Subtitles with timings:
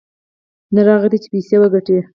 [0.75, 1.97] نر هغه دى چې پيسې وگټي.